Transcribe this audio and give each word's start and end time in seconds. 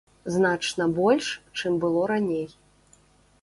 Значна 0.35 0.87
больш, 0.99 1.27
чым 1.61 1.77
было 1.85 2.01
раней. 2.13 2.47